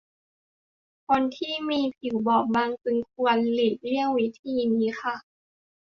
[1.07, 5.15] คนที่มีผิวบอบบางจึงควรหลีกเลี่ยงวิธีนี้ค่ะ